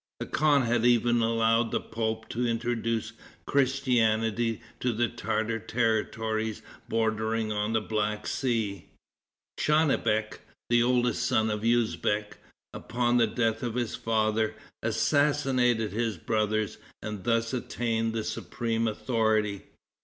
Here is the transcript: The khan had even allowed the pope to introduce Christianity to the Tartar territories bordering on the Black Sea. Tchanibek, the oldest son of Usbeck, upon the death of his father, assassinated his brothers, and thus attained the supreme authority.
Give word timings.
The 0.19 0.25
khan 0.25 0.63
had 0.63 0.83
even 0.83 1.21
allowed 1.21 1.69
the 1.69 1.79
pope 1.79 2.27
to 2.29 2.47
introduce 2.47 3.13
Christianity 3.45 4.59
to 4.79 4.93
the 4.93 5.07
Tartar 5.07 5.59
territories 5.59 6.63
bordering 6.89 7.51
on 7.51 7.73
the 7.73 7.81
Black 7.81 8.25
Sea. 8.25 8.87
Tchanibek, 9.59 10.39
the 10.71 10.81
oldest 10.81 11.23
son 11.27 11.51
of 11.51 11.63
Usbeck, 11.63 12.39
upon 12.73 13.17
the 13.17 13.27
death 13.27 13.61
of 13.61 13.75
his 13.75 13.95
father, 13.95 14.55
assassinated 14.81 15.91
his 15.91 16.17
brothers, 16.17 16.79
and 17.03 17.23
thus 17.23 17.53
attained 17.53 18.13
the 18.13 18.23
supreme 18.23 18.87
authority. 18.87 19.65